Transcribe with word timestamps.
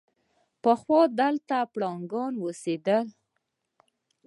چې 0.51 0.55
پخوا 0.63 1.01
دلته 1.19 1.57
پړانګان 1.73 2.33
اوسېدل. 2.41 3.05